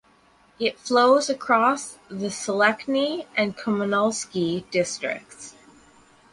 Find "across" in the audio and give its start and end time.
1.29-1.99